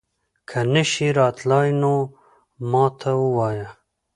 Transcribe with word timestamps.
که 0.49 0.59
نه 0.73 0.83
شې 0.91 1.07
راتلی 1.19 1.69
نو 1.81 1.95
ما 2.71 2.85
ته 2.99 3.09
ووايه 3.23 3.69